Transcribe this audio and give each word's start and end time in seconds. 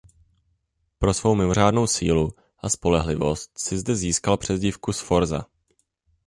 Pro 0.99 1.13
svou 1.13 1.35
mimořádnou 1.35 1.87
sílu 1.87 2.29
a 2.59 2.69
spolehlivost 2.69 3.57
si 3.59 3.77
zde 3.77 3.95
získal 3.95 4.37
přezdívku 4.37 4.93
"Sforza". 4.93 5.45